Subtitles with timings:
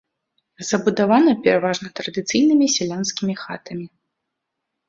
[0.69, 3.85] Забудавана пераважна традыцыйнымі сялянскімі хатамі.